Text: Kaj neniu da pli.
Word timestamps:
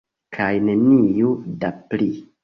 Kaj 0.35 0.45
neniu 0.69 1.33
da 1.65 1.71
pli. 1.93 2.09